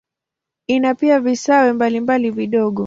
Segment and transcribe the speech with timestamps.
[0.67, 2.79] Ina pia visiwa mbalimbali vidogo.